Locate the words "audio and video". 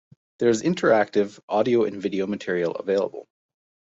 1.47-2.25